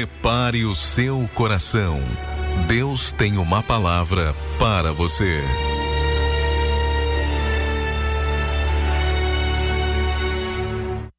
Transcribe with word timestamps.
Prepare 0.00 0.64
o 0.64 0.74
seu 0.74 1.28
coração. 1.34 2.00
Deus 2.66 3.12
tem 3.12 3.36
uma 3.36 3.62
palavra 3.62 4.34
para 4.58 4.94
você. 4.94 5.42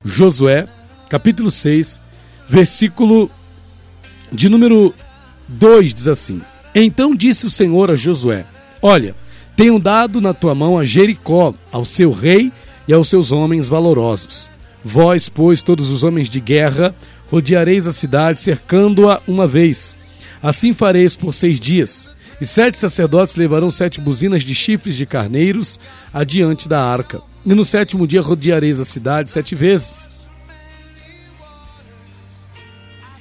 Josué, 0.03 0.67
capítulo 1.11 1.51
6, 1.51 2.01
versículo 2.49 3.29
de 4.31 4.49
número 4.49 4.95
2 5.47 5.93
diz 5.93 6.07
assim: 6.07 6.41
Então 6.73 7.13
disse 7.13 7.45
o 7.45 7.51
Senhor 7.51 7.91
a 7.91 7.95
Josué: 7.95 8.43
Olha, 8.81 9.15
tenho 9.55 9.77
dado 9.77 10.19
na 10.19 10.33
tua 10.33 10.55
mão 10.55 10.75
a 10.79 10.83
Jericó, 10.83 11.53
ao 11.71 11.85
seu 11.85 12.09
rei 12.09 12.51
e 12.87 12.93
aos 12.93 13.07
seus 13.09 13.31
homens 13.31 13.69
valorosos. 13.69 14.49
Vós, 14.83 15.29
pois, 15.29 15.61
todos 15.61 15.91
os 15.91 16.03
homens 16.03 16.27
de 16.27 16.39
guerra, 16.39 16.95
rodeareis 17.31 17.87
a 17.87 17.93
cidade, 17.93 18.41
cercando-a 18.41 19.21
uma 19.25 19.47
vez. 19.47 19.95
Assim 20.43 20.73
fareis 20.73 21.15
por 21.15 21.33
seis 21.33 21.61
dias. 21.61 22.09
E 22.41 22.45
sete 22.45 22.77
sacerdotes 22.77 23.37
levarão 23.37 23.71
sete 23.71 24.01
buzinas 24.01 24.43
de 24.43 24.53
chifres 24.53 24.95
de 24.95 25.05
carneiros 25.05 25.79
adiante 26.13 26.67
da 26.67 26.83
arca. 26.83 27.21
E 27.45 27.53
no 27.53 27.63
sétimo 27.63 28.05
dia 28.05 28.21
rodeareis 28.21 28.81
a 28.81 28.85
cidade 28.85 29.31
sete 29.31 29.55
vezes. 29.55 30.09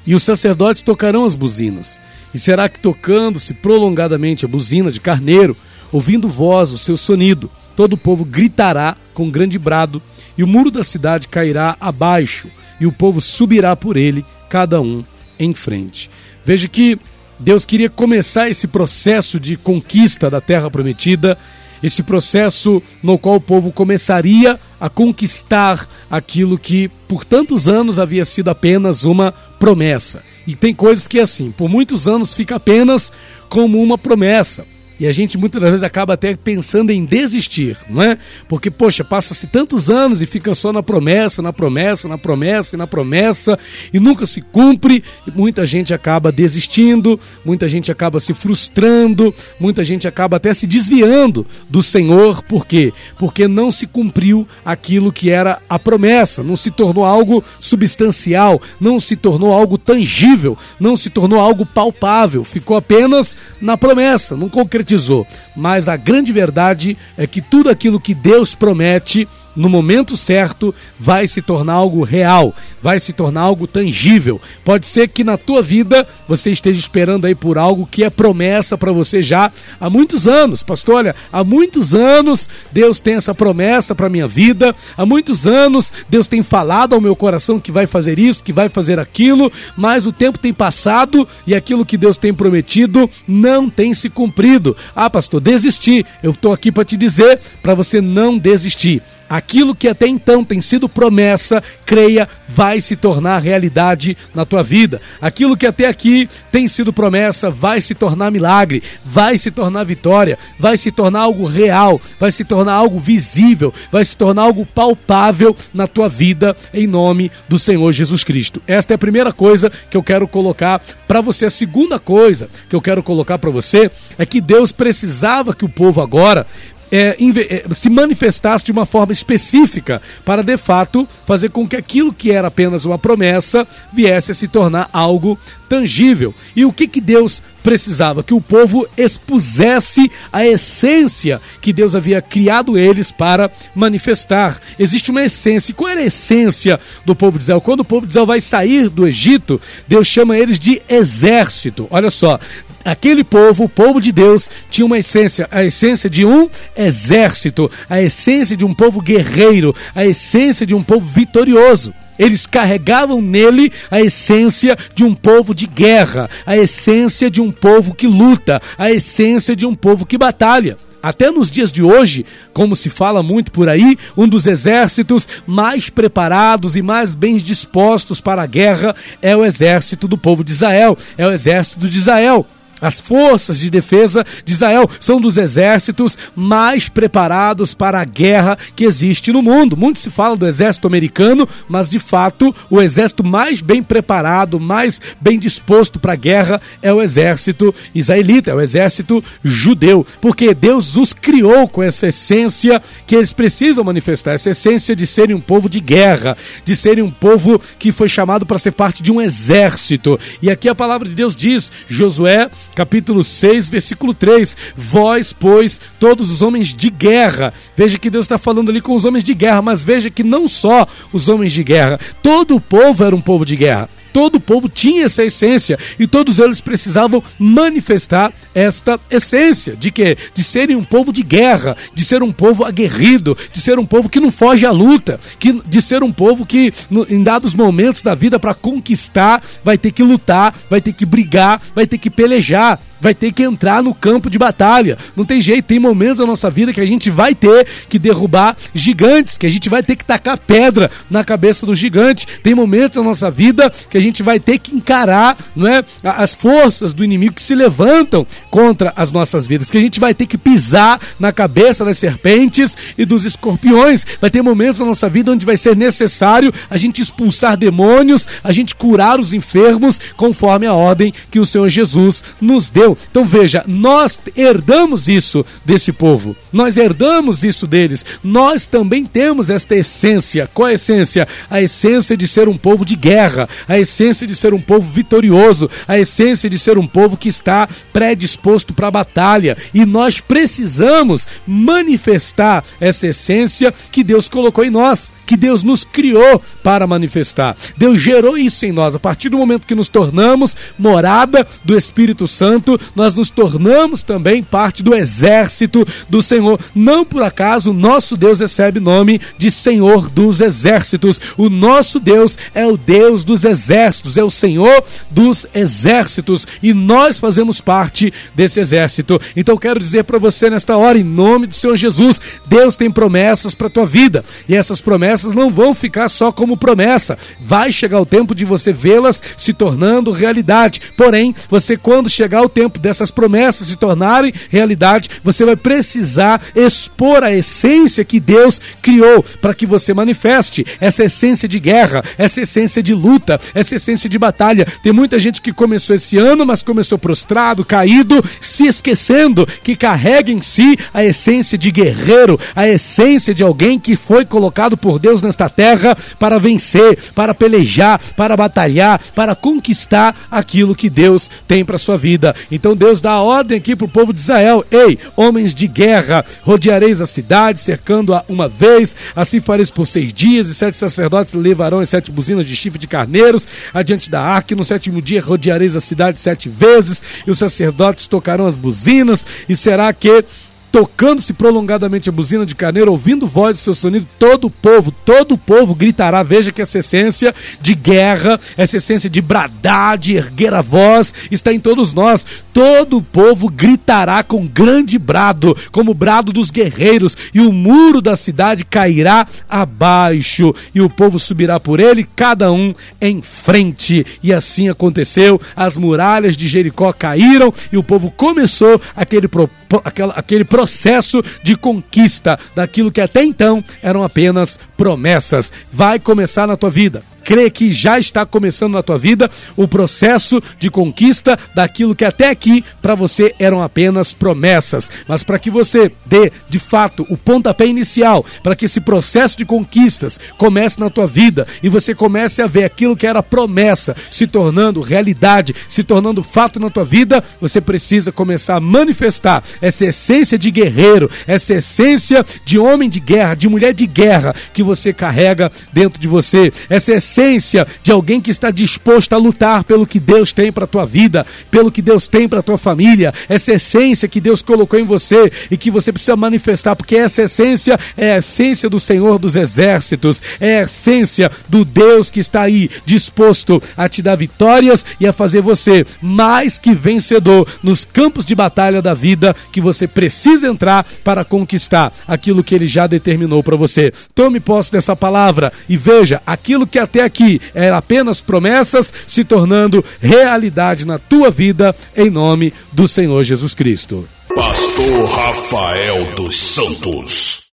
E 0.05 0.13
os 0.13 0.25
sacerdotes 0.25 0.83
tocarão 0.83 1.25
as 1.25 1.37
buzinas. 1.37 2.01
E 2.35 2.39
será 2.39 2.69
que 2.69 2.81
tocando-se 2.81 3.55
prolongadamente 3.55 4.45
a 4.45 4.49
buzina 4.49 4.91
de 4.91 5.01
carneiro, 5.01 5.57
ouvindo 5.93 6.29
voz 6.29 6.73
o 6.73 6.79
seu 6.79 6.97
sonido, 6.97 7.49
todo 7.77 7.93
o 7.93 7.99
povo 7.99 8.25
gritará 8.25 8.97
com 9.15 9.31
grande 9.31 9.59
brado, 9.59 10.03
e 10.37 10.43
o 10.43 10.49
muro 10.49 10.71
da 10.71 10.83
cidade 10.83 11.29
cairá 11.29 11.77
abaixo, 11.81 12.49
e 12.81 12.87
o 12.87 12.93
povo 12.93 13.21
subirá 13.21 13.77
por 13.77 13.97
ele, 13.97 14.25
cada 14.49 14.81
um 14.81 15.05
em 15.39 15.55
frente. 15.55 16.11
Veja 16.45 16.67
que 16.67 16.99
Deus 17.39 17.65
queria 17.65 17.89
começar 17.89 18.51
esse 18.51 18.67
processo 18.67 19.39
de 19.39 19.57
conquista 19.57 20.29
da 20.29 20.41
terra 20.41 20.71
prometida, 20.71 21.39
esse 21.83 22.03
processo 22.03 22.83
no 23.03 23.19
qual 23.19 23.37
o 23.37 23.41
povo 23.41 23.73
começaria 23.73 24.61
a 24.79 24.89
conquistar 24.91 25.89
aquilo 26.11 26.59
que 26.59 26.89
por 27.09 27.25
tantos 27.25 27.69
anos 27.69 27.99
havia 27.99 28.25
sido 28.25 28.49
apenas 28.49 29.05
uma 29.05 29.33
promessa. 29.59 30.23
E 30.47 30.55
tem 30.55 30.75
coisas 30.75 31.09
que 31.09 31.21
assim, 31.21 31.51
por 31.51 31.69
muitos 31.69 32.09
anos 32.09 32.35
fica 32.35 32.57
apenas 32.57 33.13
como 33.49 33.83
uma 33.83 33.97
promessa. 33.97 34.67
E 35.01 35.07
a 35.07 35.13
gente 35.13 35.39
muitas 35.39 35.63
vezes 35.63 35.83
acaba 35.83 36.13
até 36.13 36.37
pensando 36.37 36.91
em 36.91 37.07
desistir, 37.07 37.75
não 37.89 38.03
é? 38.03 38.19
Porque, 38.47 38.71
poxa, 38.71 39.03
passa-se 39.03 39.47
tantos 39.47 39.89
anos 39.89 40.21
e 40.21 40.27
fica 40.27 40.55
só 40.55 40.75
na 40.75 40.83
promessa, 40.83 41.41
na 41.41 41.55
promessa, 41.55 42.07
na 42.07 42.19
promessa 42.19 42.77
e 42.77 42.79
na 42.79 42.87
promessa 42.87 43.59
e 43.95 43.99
nunca 43.99 44.27
se 44.27 44.43
cumpre. 44.43 45.03
E 45.27 45.31
muita 45.31 45.65
gente 45.65 45.95
acaba 45.95 46.31
desistindo, 46.31 47.19
muita 47.43 47.67
gente 47.67 47.91
acaba 47.91 48.21
se 48.21 48.35
frustrando, 48.35 49.35
muita 49.59 49.83
gente 49.83 50.07
acaba 50.07 50.37
até 50.37 50.53
se 50.53 50.67
desviando 50.67 51.47
do 51.71 51.83
Senhor. 51.83 52.43
Por 52.43 52.67
quê? 52.67 52.93
Porque 53.19 53.49
não 53.49 53.73
se 53.73 53.87
cumpriu 53.87 54.47
aquilo 54.63 55.11
que 55.11 55.31
era 55.31 55.59
a 55.67 55.79
promessa, 55.79 56.43
não 56.43 56.57
se 56.57 56.71
tornou 56.71 57.07
algo 57.07 57.43
substancial, 57.59 58.61
não 58.79 59.01
se 59.01 59.17
tornou 59.17 59.51
algo 59.51 59.79
tangível, 59.79 60.59
não 60.79 60.95
se 60.95 61.09
tornou 61.09 61.41
algo 61.41 61.65
palpável, 61.65 62.45
ficou 62.45 62.77
apenas 62.77 63.35
na 63.63 63.79
promessa, 63.79 64.37
não 64.37 64.51
concretizou 64.51 64.90
profetizou. 64.91 65.27
Mas 65.61 65.89
a 65.89 65.97
grande 65.97 66.33
verdade 66.33 66.97
é 67.19 67.27
que 67.27 67.43
tudo 67.43 67.69
aquilo 67.69 68.01
que 68.01 68.15
Deus 68.15 68.55
promete 68.55 69.29
no 69.55 69.69
momento 69.69 70.17
certo, 70.17 70.75
vai 70.99 71.27
se 71.27 71.43
tornar 71.43 71.75
algo 71.75 72.03
real, 72.05 72.55
vai 72.83 73.01
se 73.01 73.13
tornar 73.13 73.43
algo 73.43 73.67
tangível. 73.67 74.41
Pode 74.65 74.87
ser 74.87 75.09
que 75.09 75.25
na 75.25 75.37
tua 75.37 75.63
vida 75.63 76.07
você 76.29 76.51
esteja 76.51 76.79
esperando 76.79 77.27
aí 77.27 77.35
por 77.35 77.59
algo 77.59 77.87
que 77.87 78.05
é 78.05 78.11
promessa 78.11 78.79
para 78.79 78.93
você 78.93 79.23
já 79.23 79.51
há 79.81 79.91
muitos 79.91 80.29
anos. 80.29 80.63
Pastor, 80.63 80.97
olha, 80.97 81.17
há 81.33 81.43
muitos 81.43 81.95
anos 81.95 82.49
Deus 82.71 83.01
tem 83.01 83.15
essa 83.15 83.35
promessa 83.35 83.95
para 83.95 84.09
minha 84.09 84.29
vida. 84.29 84.75
Há 84.97 85.05
muitos 85.05 85.47
anos 85.47 85.93
Deus 86.09 86.29
tem 86.29 86.43
falado 86.43 86.95
ao 86.95 87.01
meu 87.01 87.17
coração 87.17 87.61
que 87.61 87.73
vai 87.73 87.87
fazer 87.87 88.19
isso, 88.19 88.45
que 88.45 88.53
vai 88.53 88.69
fazer 88.69 88.99
aquilo, 88.99 89.53
mas 89.77 90.07
o 90.07 90.13
tempo 90.13 90.39
tem 90.39 90.53
passado 90.53 91.27
e 91.47 91.55
aquilo 91.55 91.85
que 91.85 91.97
Deus 91.97 92.17
tem 92.17 92.33
prometido 92.33 93.11
não 93.27 93.69
tem 93.69 93.93
se 93.95 94.09
cumprido. 94.09 94.77
Ah, 94.95 95.11
pastor, 95.11 95.41
desisti. 95.51 96.07
Eu 96.23 96.31
estou 96.31 96.53
aqui 96.53 96.71
para 96.71 96.85
te 96.85 96.97
dizer 96.97 97.39
para 97.61 97.75
você 97.75 98.01
não 98.01 98.39
desistir 98.39 99.03
aquilo 99.31 99.77
que 99.77 99.87
até 99.87 100.09
então 100.09 100.45
tem 100.45 100.61
sido 100.61 100.89
promessa, 100.89 101.63
creia, 101.87 102.29
vai 102.49 102.81
se 102.81 102.97
tornar 102.97 103.39
realidade 103.39 104.17
na 104.35 104.45
tua 104.45 104.61
vida. 104.61 105.01
Aquilo 105.23 105.57
que 105.57 105.67
até 105.67 105.87
aqui 105.87 106.29
tem 106.51 106.67
sido 106.67 106.93
promessa, 106.93 107.49
vai 107.49 107.81
se 107.81 107.95
tornar 107.95 108.33
milagre, 108.33 108.83
vai 109.05 109.39
se 109.39 109.53
tornar 109.53 109.85
vitória, 109.85 110.37
vai 110.59 110.77
se 110.77 110.91
tornar 110.91 111.21
algo 111.21 111.47
real, 111.47 112.01
vai 112.19 112.33
se 112.33 112.45
tornar 112.45 112.73
algo 112.73 112.99
visível, 112.99 113.73
vai 113.93 114.05
se 114.05 114.17
tornar 114.17 114.43
algo 114.43 114.67
palpável 114.67 115.55
na 115.73 115.87
tua 115.87 116.09
vida, 116.09 116.57
em 116.75 116.89
nome 116.89 117.31
do 117.49 117.59
Senhor 117.59 117.93
Jesus 117.93 118.25
Cristo. 118.25 118.61
Esta 118.67 118.95
é 118.95 118.97
a 118.97 118.99
primeira 118.99 119.33
coisa 119.33 119.71
que 119.89 119.97
eu 119.97 120.03
quero 120.03 120.27
colocar 120.27 120.81
para 121.07 121.21
você. 121.21 121.47
A 121.47 121.51
segunda 121.51 122.01
coisa 122.01 122.49
que 122.69 122.75
eu 122.75 122.81
quero 122.81 123.01
colocar 123.01 123.39
para 123.39 123.51
você 123.51 123.89
é 124.19 124.27
que 124.27 124.41
Deus 124.41 124.73
precisava 124.73 125.55
que 125.55 125.65
o 125.65 125.69
povo 125.69 126.01
agora 126.01 126.45
é, 126.91 127.17
é, 127.19 127.75
se 127.75 127.89
manifestasse 127.89 128.65
de 128.65 128.73
uma 128.73 128.85
forma 128.85 129.13
específica 129.13 130.03
para 130.25 130.43
de 130.43 130.57
fato 130.57 131.09
fazer 131.27 131.51
com 131.51 131.67
que 131.67 131.77
aquilo 131.77 132.13
que 132.13 132.31
era 132.33 132.49
apenas 132.49 132.85
uma 132.85 132.99
promessa 132.99 133.67
viesse 133.93 134.33
a 134.33 134.35
se 134.35 134.49
tornar 134.49 134.89
algo 134.93 135.39
tangível. 135.69 136.35
E 136.57 136.65
o 136.65 136.73
que, 136.73 136.89
que 136.89 137.01
Deus 137.01 137.41
precisava? 137.63 138.25
Que 138.25 138.35
o 138.35 138.41
povo 138.41 138.89
expusesse 138.97 140.11
a 140.33 140.45
essência 140.45 141.41
que 141.61 141.73
Deus 141.73 141.95
havia 141.95 142.21
criado 142.21 142.77
eles 142.77 143.13
para 143.13 143.49
manifestar. 143.73 144.61
Existe 144.77 145.13
uma 145.13 145.23
essência. 145.23 145.71
E 145.71 145.75
qual 145.75 145.91
era 145.91 146.01
a 146.01 146.07
essência 146.07 146.81
do 147.05 147.15
povo 147.15 147.39
de 147.39 147.45
Israel? 147.45 147.61
Quando 147.61 147.81
o 147.81 147.85
povo 147.85 148.05
de 148.05 148.13
Israel 148.13 148.27
vai 148.27 148.41
sair 148.41 148.89
do 148.89 149.07
Egito, 149.07 149.61
Deus 149.87 150.09
chama 150.09 150.37
eles 150.37 150.59
de 150.59 150.83
exército. 150.89 151.87
Olha 151.89 152.11
só, 152.11 152.41
aquele 152.85 153.25
povo, 153.25 153.65
o 153.65 153.69
povo 153.69 154.01
de 154.01 154.13
Deus, 154.13 154.49
tinha 154.71 154.87
uma 154.87 154.99
essência, 154.99 155.49
a 155.51 155.65
essência 155.65 156.09
de 156.09 156.25
um 156.25 156.49
exército, 156.77 157.71
a 157.89 158.01
essência 158.01 158.57
de 158.57 158.65
um 158.65 158.75
povo 158.75 159.01
guerreiro, 159.01 159.75
a 159.95 160.05
essência 160.05 160.67
de 160.67 160.75
um 160.75 160.83
povo 160.83 161.07
vitorioso. 161.07 161.93
Eles 162.19 162.45
carregavam 162.45 163.23
nele 163.23 163.73
a 163.91 163.99
essência 164.01 164.77
de 164.95 165.05
um 165.05 165.15
povo 165.15 165.55
de 165.55 165.67
guerra, 165.67 166.29
a 166.45 166.57
essência 166.57 167.31
de 167.31 167.41
um 167.41 167.51
povo 167.51 167.95
que 167.95 168.07
luta, 168.07 168.61
a 168.77 168.91
essência 168.91 169.57
de 169.57 169.65
um 169.65 169.75
povo 169.75 170.05
que 170.05 170.19
batalha. 170.19 170.77
Até 171.03 171.31
nos 171.31 171.51
dias 171.51 171.73
de 171.73 171.83
hoje, 171.83 172.27
como 172.53 172.77
se 172.77 172.91
fala 172.91 173.23
muito 173.23 173.51
por 173.51 173.71
aí, 173.71 173.97
um 174.15 174.29
dos 174.29 174.47
exércitos 174.47 175.27
mais 175.47 175.89
preparados 175.89 176.77
e 176.77 176.83
mais 176.83 177.15
bem 177.15 177.39
dispostos 177.39 178.21
para 178.21 178.43
a 178.43 178.47
guerra 178.47 178.95
é 179.23 179.35
o 179.35 179.43
exército 179.43 180.07
do 180.07 180.19
povo 180.19 180.45
de 180.45 180.53
Israel, 180.53 180.99
é 181.17 181.27
o 181.27 181.33
exército 181.33 181.89
de 181.89 181.97
Israel. 181.97 182.47
As 182.81 183.01
forças 183.01 183.59
de 183.59 183.71
defesa 183.71 184.25
de 184.45 184.53
Israel 184.53 184.89
são 184.99 185.21
dos 185.21 185.37
exércitos 185.37 186.17
mais 186.35 186.89
preparados 186.89 187.75
para 187.75 188.01
a 188.01 188.05
guerra 188.05 188.57
que 188.75 188.85
existe 188.85 189.33
no 189.33 189.43
mundo. 189.43 189.77
Muito 189.77 189.99
se 189.99 190.11
fala 190.11 190.37
do 190.37 190.47
exército 190.47 190.87
americano, 190.87 191.49
mas 191.69 191.91
de 191.91 191.99
fato 191.99 192.55
o 192.69 192.81
exército 192.81 193.23
mais 193.23 193.61
bem 193.61 193.83
preparado, 193.83 194.59
mais 194.59 195.01
bem 195.21 195.39
disposto 195.39 195.99
para 195.99 196.15
a 196.15 196.17
guerra 196.17 196.61
é 196.83 196.93
o 196.93 197.03
exército 197.03 197.75
israelita, 197.95 198.51
é 198.51 198.55
o 198.55 198.61
exército 198.61 199.23
judeu, 199.43 200.07
porque 200.21 200.55
Deus 200.55 200.97
os 200.97 201.13
criou 201.13 201.69
com 201.69 201.83
essa 201.83 202.09
essência 202.09 202.83
que 203.07 203.15
eles 203.15 203.33
precisam 203.33 203.85
manifestar, 203.85 204.33
essa 204.33 204.51
essência 204.51 204.95
de 204.97 205.07
serem 205.07 205.37
um 205.37 205.41
povo 205.41 205.69
de 205.69 205.81
guerra, 205.81 206.37
de 206.65 206.75
serem 206.75 207.05
um 207.05 207.11
povo 207.11 207.61
que 207.79 207.93
foi 207.93 208.09
chamado 208.09 208.47
para 208.47 208.59
ser 208.59 208.73
parte 208.73 209.03
de 209.03 209.13
um 209.13 209.21
exército. 209.21 210.19
E 210.41 210.51
aqui 210.51 210.69
a 210.69 210.75
palavra 210.75 211.09
de 211.09 211.15
Deus 211.15 211.37
diz, 211.37 211.71
Josué 211.87 212.51
capítulo 212.81 213.23
6, 213.23 213.69
versículo 213.69 214.15
3. 214.15 214.57
Vós, 214.75 215.35
pois, 215.35 215.79
todos 215.99 216.31
os 216.31 216.41
homens 216.41 216.69
de 216.69 216.89
guerra. 216.89 217.53
Veja 217.77 217.99
que 217.99 218.09
Deus 218.09 218.25
está 218.25 218.39
falando 218.39 218.71
ali 218.71 218.81
com 218.81 218.95
os 218.95 219.05
homens 219.05 219.23
de 219.23 219.35
guerra, 219.35 219.61
mas 219.61 219.85
veja 219.85 220.09
que 220.09 220.23
não 220.23 220.49
só 220.49 220.87
os 221.13 221.29
homens 221.29 221.53
de 221.53 221.63
guerra, 221.63 222.01
todo 222.23 222.57
o 222.57 222.61
povo 222.61 223.05
era 223.05 223.15
um 223.15 223.21
povo 223.21 223.45
de 223.45 223.55
guerra. 223.55 223.87
Todo 224.13 224.37
o 224.37 224.41
povo 224.41 224.69
tinha 224.69 225.05
essa 225.05 225.25
essência 225.25 225.79
e 225.99 226.07
todos 226.07 226.39
eles 226.39 226.61
precisavam 226.61 227.23
manifestar 227.39 228.33
esta 228.55 228.99
essência 229.11 229.77
de 229.77 229.91
que 229.91 230.17
de 230.35 230.43
serem 230.43 230.77
um 230.77 230.85
povo 230.85 231.13
de 231.13 231.23
guerra, 231.23 231.77
de 231.95 232.05
ser 232.05 232.23
um 232.23 232.33
povo 232.33 232.65
aguerrido, 232.65 233.37
de 233.53 233.61
ser 233.61 233.79
um 233.79 233.87
povo 233.87 234.09
que 234.09 234.21
não 234.21 234.31
foge 234.31 234.67
à 234.67 234.71
luta, 234.71 235.21
que 235.39 235.53
de 235.67 235.83
ser 235.83 236.03
um 236.03 236.13
povo 236.13 236.45
que 236.45 236.73
no, 236.91 237.07
em 237.09 237.23
dados 237.23 237.55
momentos 237.55 238.03
da 238.03 238.15
vida 238.15 238.39
para 238.39 238.55
conquistar 238.55 239.43
vai 239.65 239.79
ter 239.79 239.93
que 239.93 240.03
lutar, 240.03 240.55
vai 240.69 240.81
ter 240.81 240.93
que 240.93 241.07
brigar, 241.07 241.61
vai 241.75 241.87
ter 241.87 241.99
que 241.99 242.11
pelejar. 242.11 242.79
Vai 243.01 243.15
ter 243.15 243.33
que 243.33 243.43
entrar 243.43 243.83
no 243.83 243.95
campo 243.95 244.29
de 244.29 244.39
batalha. 244.39 244.99
Não 245.17 245.25
tem 245.25 245.41
jeito, 245.41 245.67
tem 245.67 245.79
momentos 245.79 246.19
da 246.19 246.27
nossa 246.27 246.51
vida 246.51 246.73
que 246.73 246.81
a 246.81 246.87
gente 246.87 247.11
vai 247.11 247.35
ter 247.35 247.67
que 247.89 247.99
derrubar 247.99 248.57
gigantes, 248.75 249.39
que 249.39 249.47
a 249.47 249.51
gente 249.51 249.69
vai 249.69 249.83
ter 249.83 249.97
que 249.97 250.05
tacar 250.05 250.39
pedra 250.39 250.91
na 251.11 251.25
cabeça 251.25 251.65
do 251.65 251.75
gigante. 251.75 252.27
Tem 252.43 252.55
momentos 252.55 252.97
da 252.97 253.03
nossa 253.03 253.31
vida 253.31 253.73
que 253.91 253.97
a 253.97 254.01
gente 254.01 254.23
vai 254.23 254.39
ter 254.39 254.59
que 254.59 254.75
encarar, 254.75 255.37
não 255.55 255.67
é, 255.67 255.85
as 256.03 256.35
forças 256.35 256.93
do 256.93 257.05
inimigo 257.05 257.35
que 257.35 257.43
se 257.43 257.55
levantam 257.55 258.27
contra 258.51 258.93
as 258.97 259.13
nossas 259.13 259.47
vidas, 259.47 259.71
que 259.71 259.79
a 259.79 259.81
gente 259.81 260.01
vai 260.01 260.15
ter 260.15 260.27
que 260.27 260.39
pisar 260.39 261.01
na 261.19 261.33
cabeça 261.33 261.85
das 261.85 261.99
serpentes 261.99 262.77
e 262.97 263.05
dos 263.05 263.25
escorpiões. 263.25 264.05
Vai 264.21 264.31
ter 264.31 264.43
momentos 264.43 264.79
da 264.79 264.85
nossa 264.85 265.09
vida 265.09 265.33
onde 265.33 265.47
vai 265.47 265.57
ser 265.57 265.77
necessário 265.77 266.53
a 266.69 266.77
gente 266.77 267.01
expulsar 267.01 267.57
demônios, 267.57 268.27
a 268.43 268.53
gente 268.53 268.75
curar 268.75 269.21
os 269.21 269.33
enfermos, 269.33 270.01
conforme 270.17 270.67
a 270.67 270.75
ordem 270.75 271.13
que 271.31 271.41
o 271.41 271.47
Senhor 271.47 271.69
Jesus 271.69 272.23
nos 272.41 272.71
deu. 272.71 272.90
Então 273.11 273.25
veja, 273.25 273.65
nós 273.67 274.21
herdamos 274.37 275.09
isso 275.09 275.45
desse 275.65 275.93
povo, 275.93 276.37
nós 276.53 276.77
herdamos 276.77 277.45
isso 277.45 277.67
deles, 277.67 278.05
nós 278.23 278.67
também 278.67 279.05
temos 279.05 279.51
esta 279.51 279.75
essência. 279.75 280.49
Qual 280.53 280.69
a 280.69 280.75
essência? 280.75 281.27
A 281.51 281.61
essência 281.61 282.17
de 282.17 282.27
ser 282.27 282.49
um 282.49 282.57
povo 282.57 282.85
de 282.85 282.97
guerra, 282.97 283.49
a 283.69 283.79
essência 283.79 284.27
de 284.27 284.35
ser 284.35 284.55
um 284.55 284.61
povo 284.61 284.89
vitorioso, 284.91 285.69
a 285.87 285.99
essência 285.99 286.49
de 286.49 286.59
ser 286.59 286.79
um 286.79 286.87
povo 286.87 287.17
que 287.17 287.29
está 287.29 287.69
predisposto 287.93 288.73
para 288.73 288.89
a 288.89 288.91
batalha. 288.91 289.57
E 289.73 289.85
nós 289.85 290.21
precisamos 290.21 291.27
manifestar 291.47 292.65
essa 292.81 293.07
essência 293.07 293.73
que 293.91 294.05
Deus 294.05 294.29
colocou 294.29 294.65
em 294.65 294.71
nós 294.71 295.13
que 295.31 295.37
Deus 295.37 295.63
nos 295.63 295.85
criou 295.85 296.43
para 296.61 296.89
manifestar. 296.89 297.57
Deus 297.77 298.01
gerou 298.01 298.37
isso 298.37 298.67
em 298.67 298.73
nós. 298.73 298.97
A 298.97 298.99
partir 298.99 299.29
do 299.29 299.39
momento 299.39 299.65
que 299.65 299.77
nos 299.77 299.89
tornamos 299.89 300.57
morada 300.77 301.47
do 301.65 301.79
Espírito 301.79 302.27
Santo, 302.27 302.81
nós 302.97 303.15
nos 303.15 303.31
tornamos 303.31 304.03
também 304.03 304.43
parte 304.43 304.83
do 304.83 304.93
exército 304.93 305.87
do 306.09 306.21
Senhor. 306.21 306.59
Não 306.75 307.05
por 307.05 307.23
acaso, 307.23 307.73
nosso 307.73 308.17
Deus 308.17 308.41
recebe 308.41 308.81
nome 308.81 309.21
de 309.39 309.53
Senhor 309.53 310.11
dos 310.11 310.41
Exércitos. 310.41 311.21
O 311.37 311.49
nosso 311.49 312.01
Deus 312.01 312.37
é 312.53 312.67
o 312.67 312.77
Deus 312.77 313.23
dos 313.23 313.45
exércitos, 313.45 314.17
é 314.17 314.25
o 314.25 314.31
Senhor 314.31 314.83
dos 315.09 315.47
exércitos 315.55 316.45
e 316.61 316.75
nós 316.75 317.21
fazemos 317.21 317.61
parte 317.61 318.13
desse 318.35 318.59
exército. 318.59 319.21
Então 319.37 319.57
quero 319.57 319.79
dizer 319.79 320.03
para 320.03 320.19
você 320.19 320.51
nesta 320.51 320.77
hora, 320.77 320.99
em 320.99 321.05
nome 321.05 321.47
do 321.47 321.55
Senhor 321.55 321.77
Jesus, 321.77 322.21
Deus 322.49 322.75
tem 322.75 322.91
promessas 322.91 323.55
para 323.55 323.71
tua 323.71 323.87
vida 323.87 324.25
e 324.49 324.57
essas 324.57 324.81
promessas 324.81 325.20
promessas 325.21 325.35
não 325.35 325.51
vão 325.51 325.75
ficar 325.75 326.09
só 326.09 326.33
como 326.33 326.57
promessa. 326.57 327.19
Vai 327.41 327.71
chegar 327.71 328.01
o 328.01 328.07
tempo 328.07 328.35
de 328.35 328.45
você 328.45 328.73
vê-las 328.73 329.23
se 329.37 329.53
tornando 329.53 330.11
realidade. 330.11 330.81
Porém, 330.97 331.35
você, 331.49 331.77
quando 331.77 332.09
chegar 332.09 332.43
o 332.43 332.49
tempo 332.49 332.79
dessas 332.79 333.11
promessas 333.11 333.69
se 333.69 333.77
tornarem 333.77 334.33
realidade, 334.49 335.11
você 335.23 335.45
vai 335.45 335.57
precisar 335.57 336.41
expor 336.55 337.23
a 337.23 337.33
essência 337.33 338.05
que 338.05 338.21
Deus 338.21 338.61
criou 338.83 339.23
para 339.41 339.55
que 339.55 339.67
você 339.67 339.93
manifeste 339.93 340.67
essa 340.81 341.05
essência 341.05 341.49
de 341.49 341.59
guerra, 341.59 342.03
essa 342.17 342.41
essência 342.41 342.83
de 342.83 342.95
luta, 342.95 343.41
essa 343.55 343.77
essência 343.77 344.09
de 344.09 344.19
batalha. 344.19 344.67
Tem 344.83 344.93
muita 344.93 345.19
gente 345.19 345.41
que 345.41 345.53
começou 345.53 345.97
esse 345.97 346.17
ano, 346.17 346.47
mas 346.47 346.63
começou 346.63 346.99
prostrado, 346.99 347.65
caído, 347.65 348.23
se 348.41 348.67
esquecendo 348.67 349.47
que 349.63 349.77
carrega 349.77 350.31
em 350.31 350.41
si 350.41 350.79
a 350.93 351.05
essência 351.05 351.59
de 351.59 351.71
guerreiro, 351.71 352.39
a 352.55 352.69
essência 352.69 353.35
de 353.35 353.43
alguém 353.43 353.79
que 353.79 353.97
foi 353.97 354.25
colocado 354.25 354.77
por 354.77 354.99
Deus 354.99 355.10
Deus 355.11 355.23
nesta 355.23 355.49
terra 355.49 355.97
para 356.21 356.39
vencer, 356.39 356.97
para 357.17 357.35
pelejar, 357.35 358.01
para 358.17 358.37
batalhar, 358.37 359.01
para 359.13 359.35
conquistar 359.35 360.15
aquilo 360.31 360.75
que 360.75 360.89
Deus 360.89 361.29
tem 361.49 361.65
para 361.65 361.79
sua 361.79 361.97
vida. 361.97 362.35
Então 362.49 362.77
Deus 362.77 363.01
dá 363.01 363.21
ordem 363.21 363.59
aqui 363.59 363.75
para 363.75 363.87
o 363.87 363.89
povo 363.89 364.13
de 364.13 364.21
Israel: 364.21 364.65
Ei, 364.71 364.97
homens 365.17 365.53
de 365.53 365.67
guerra, 365.67 366.25
rodeareis 366.43 367.01
a 367.01 367.07
cidade, 367.07 367.59
cercando-a 367.59 368.25
uma 368.29 368.47
vez, 368.47 368.95
assim 369.17 369.41
fareis 369.41 369.71
por 369.71 369.85
seis 369.85 370.13
dias, 370.13 370.47
e 370.47 370.55
sete 370.55 370.79
sacerdotes 370.79 371.35
levarão 371.35 371.81
as 371.81 371.89
sete 371.89 372.13
buzinas 372.13 372.47
de 372.47 372.55
chifre 372.55 372.79
de 372.79 372.87
carneiros 372.87 373.49
adiante 373.75 374.09
da 374.09 374.23
arca, 374.23 374.55
e 374.55 374.57
no 374.57 374.65
sétimo 374.65 375.03
dia 375.03 375.21
rodeareis 375.21 375.75
a 375.75 375.81
cidade 375.81 376.21
sete 376.21 376.49
vezes, 376.49 377.03
e 377.27 377.31
os 377.33 377.39
sacerdotes 377.39 378.07
tocarão 378.07 378.47
as 378.47 378.57
buzinas, 378.57 379.27
e 379.49 379.57
será 379.57 379.93
que 379.93 380.25
tocando-se 380.71 381.33
prolongadamente 381.33 382.09
a 382.09 382.13
buzina 382.13 382.47
de 382.47 382.55
carneiro, 382.55 382.93
ouvindo 382.93 383.27
voz 383.27 383.57
do 383.57 383.61
seu 383.61 383.75
sonido, 383.75 384.07
todo 384.19 384.47
o 384.47 384.51
povo, 384.51 384.91
todo 384.91 385.33
o 385.33 385.39
povo 385.39 385.75
gritará. 385.75 386.23
Veja 386.23 386.53
que 386.53 386.63
essa 386.63 386.79
essência 386.79 387.35
de 387.61 387.75
guerra, 387.75 388.39
essa 388.57 388.77
essência 388.77 389.11
de 389.11 389.21
bradar, 389.21 389.99
de 389.99 390.17
erguer 390.17 390.55
a 390.55 390.63
voz, 390.63 391.13
está 391.31 391.53
em 391.53 391.61
todos 391.61 391.93
nós. 391.93 392.25
Todo 392.53 392.99
o 392.99 393.03
povo 393.03 393.49
gritará 393.49 394.23
com 394.23 394.47
grande 394.47 394.99
brado, 394.99 395.57
como 395.73 395.91
o 395.91 395.95
brado 395.95 396.33
dos 396.33 396.51
guerreiros, 396.51 397.17
e 397.35 397.41
o 397.41 397.53
muro 397.53 398.01
da 398.01 398.17
cidade 398.17 398.65
cairá 398.65 399.27
abaixo, 399.49 400.55
e 400.75 400.81
o 400.81 400.89
povo 400.89 401.19
subirá 401.19 401.59
por 401.59 401.81
ele, 401.81 402.09
cada 402.17 402.53
um 402.53 402.75
em 403.01 403.23
frente. 403.23 404.07
E 404.23 404.33
assim 404.33 404.69
aconteceu. 404.69 405.41
As 405.57 405.77
muralhas 405.77 406.37
de 406.37 406.47
Jericó 406.47 406.93
caíram, 406.93 407.53
e 407.73 407.77
o 407.77 407.83
povo 407.83 408.11
começou 408.11 408.81
aquele 408.95 409.27
propósito 409.27 409.61
aquela, 409.85 410.15
aquele 410.15 410.45
processo 410.61 411.23
de 411.43 411.57
conquista 411.57 412.39
daquilo 412.55 412.93
que 412.93 413.01
até 413.01 413.25
então 413.25 413.65
eram 413.83 414.03
apenas 414.03 414.59
promessas. 414.77 415.51
Vai 415.73 415.99
começar 415.99 416.47
na 416.47 416.55
tua 416.55 416.69
vida 416.69 417.01
crê 417.21 417.51
que 417.51 417.73
já 417.73 417.99
está 417.99 418.25
começando 418.25 418.73
na 418.73 418.83
tua 418.83 418.99
vida 418.99 419.31
o 419.57 419.69
processo 419.69 420.43
de 420.59 420.71
conquista 420.71 421.39
daquilo 421.55 421.95
que 421.95 422.05
até 422.05 422.31
aqui 422.31 422.65
para 422.81 422.95
você 422.95 423.35
eram 423.39 423.63
apenas 423.63 424.13
promessas, 424.13 424.91
mas 425.07 425.23
para 425.23 425.39
que 425.39 425.51
você 425.51 425.93
dê 426.07 426.33
de 426.49 426.59
fato 426.59 427.07
o 427.09 427.17
pontapé 427.17 427.67
inicial, 427.67 428.25
para 428.43 428.57
que 428.57 428.65
esse 428.65 428.81
processo 428.81 429.37
de 429.37 429.45
conquistas 429.45 430.19
comece 430.37 430.81
na 430.81 430.91
tua 430.91 431.07
vida 431.07 431.47
e 431.63 431.69
você 431.69 431.95
comece 431.95 432.43
a 432.43 432.47
ver 432.47 432.65
aquilo 432.65 432.97
que 432.97 433.07
era 433.07 433.23
promessa 433.23 433.95
se 434.11 434.27
tornando 434.27 434.81
realidade, 434.81 435.55
se 435.69 435.85
tornando 435.85 436.23
fato 436.23 436.59
na 436.59 436.71
tua 436.71 436.85
vida, 436.85 437.23
você 437.41 437.61
precisa 437.61 438.11
começar 438.11 438.57
a 438.57 438.61
manifestar 438.61 439.43
essa 439.61 439.87
essência 439.87 440.39
de 440.39 440.51
guerreiro, 440.51 441.11
essa 441.27 441.55
essência 441.55 442.25
de 442.45 442.59
homem 442.59 442.89
de 442.89 443.01
guerra, 443.01 443.35
de 443.35 443.49
mulher 443.49 443.75
de 443.75 443.87
guerra 443.87 444.35
que 444.53 444.63
você 444.63 444.93
carrega 444.93 445.51
dentro 445.73 446.01
de 446.01 446.09
você, 446.09 446.53
essa 446.69 446.93
essência 446.93 447.10
essência 447.11 447.67
de 447.83 447.91
alguém 447.91 448.21
que 448.21 448.31
está 448.31 448.51
disposto 448.51 449.13
a 449.15 449.19
lutar 449.19 449.65
pelo 449.65 449.87
que 449.87 449.99
Deus 449.99 450.33
tem 450.33 450.53
para 450.53 450.67
tua 450.67 450.87
vida, 450.87 451.27
pelo 451.51 451.71
que 451.71 451.83
Deus 451.83 452.07
tem 452.07 452.29
para 452.29 452.43
tua 452.43 452.57
família, 452.57 453.13
essa 453.29 453.53
essência 453.53 454.09
que 454.09 454.21
Deus 454.21 454.43
colocou 454.43 454.79
em 454.79 454.85
você 454.85 455.31
e 455.51 455.57
que 455.57 455.71
você 455.71 455.93
precisa 455.93 456.17
manifestar, 456.17 456.77
porque 456.77 456.97
essa 456.97 457.23
essência 457.23 457.79
é 457.97 458.15
a 458.15 458.19
essência 458.19 458.71
do 458.71 458.79
Senhor 458.79 459.19
dos 459.19 459.35
exércitos, 459.35 460.23
é 460.39 460.61
a 460.61 460.63
essência 460.63 461.31
do 461.49 461.65
Deus 461.65 462.11
que 462.11 462.21
está 462.21 462.43
aí 462.43 462.71
disposto 462.87 463.61
a 463.77 463.89
te 463.89 464.03
dar 464.03 464.17
vitórias 464.17 464.87
e 465.01 465.07
a 465.07 465.13
fazer 465.13 465.41
você 465.41 465.85
mais 466.01 466.59
que 466.59 466.75
vencedor 466.75 467.47
nos 467.63 467.85
campos 467.85 468.25
de 468.25 468.35
batalha 468.35 468.81
da 468.81 468.95
vida 468.95 469.35
que 469.51 469.61
você 469.61 469.89
precisa 469.89 470.47
entrar 470.47 470.87
para 471.03 471.25
conquistar 471.25 471.93
aquilo 472.07 472.45
que 472.45 472.55
ele 472.55 472.67
já 472.67 472.87
determinou 472.87 473.43
para 473.43 473.57
você. 473.57 473.93
Tome 474.15 474.39
posse 474.39 474.71
dessa 474.71 474.95
palavra 474.95 475.53
e 475.69 475.77
veja 475.77 476.23
aquilo 476.27 476.67
que 476.67 476.79
até 477.01 477.05
aqui 477.05 477.41
eram 477.55 477.77
apenas 477.79 478.21
promessas 478.21 478.93
se 479.07 479.25
tornando 479.25 479.85
realidade 480.01 480.85
na 480.87 480.99
tua 480.99 481.31
vida, 481.31 481.75
em 481.97 482.11
nome 482.11 482.53
do 482.73 482.87
Senhor 482.87 483.25
Jesus 483.25 483.55
Cristo. 483.55 484.07
Pastor 484.35 485.09
Rafael 485.09 486.05
dos 486.15 486.37
Santos. 486.37 487.41